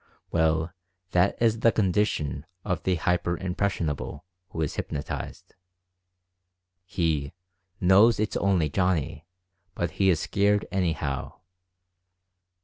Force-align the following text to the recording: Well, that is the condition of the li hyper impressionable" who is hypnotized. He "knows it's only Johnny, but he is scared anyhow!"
Well, 0.31 0.71
that 1.11 1.39
is 1.39 1.59
the 1.59 1.71
condition 1.71 2.47
of 2.65 2.81
the 2.81 2.93
li 2.93 2.97
hyper 2.97 3.37
impressionable" 3.37 4.25
who 4.49 4.61
is 4.63 4.73
hypnotized. 4.75 5.53
He 6.85 7.33
"knows 7.79 8.19
it's 8.19 8.35
only 8.37 8.67
Johnny, 8.67 9.27
but 9.75 9.91
he 9.91 10.09
is 10.09 10.19
scared 10.19 10.65
anyhow!" 10.71 11.35